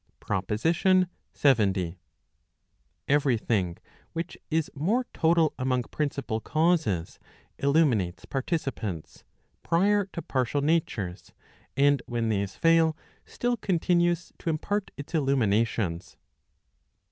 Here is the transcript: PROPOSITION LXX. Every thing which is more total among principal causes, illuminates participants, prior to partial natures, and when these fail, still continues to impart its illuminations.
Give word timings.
PROPOSITION 0.19 1.05
LXX. 1.35 1.95
Every 3.07 3.37
thing 3.37 3.77
which 4.13 4.35
is 4.49 4.71
more 4.73 5.05
total 5.13 5.53
among 5.59 5.83
principal 5.83 6.39
causes, 6.41 7.19
illuminates 7.59 8.25
participants, 8.25 9.23
prior 9.61 10.07
to 10.07 10.23
partial 10.23 10.61
natures, 10.61 11.33
and 11.77 12.01
when 12.07 12.29
these 12.29 12.55
fail, 12.55 12.97
still 13.27 13.55
continues 13.55 14.33
to 14.39 14.49
impart 14.49 14.89
its 14.97 15.13
illuminations. 15.13 16.17